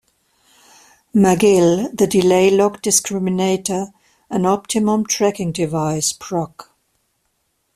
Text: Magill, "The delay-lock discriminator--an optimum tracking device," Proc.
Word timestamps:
Magill, 1.13 1.91
"The 1.95 2.07
delay-lock 2.07 2.81
discriminator--an 2.81 4.47
optimum 4.47 5.05
tracking 5.05 5.51
device," 5.51 6.11
Proc. 6.11 6.71